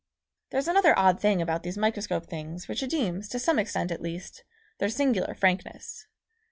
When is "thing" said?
1.19-1.43